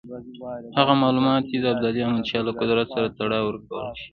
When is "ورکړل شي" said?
3.47-4.07